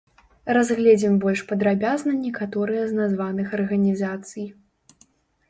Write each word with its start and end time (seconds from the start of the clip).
Разгледзім 0.57 1.13
больш 1.25 1.43
падрабязна 1.51 2.15
некаторыя 2.23 2.83
з 2.89 2.93
названых 3.01 3.47
арганізацый. 3.61 4.47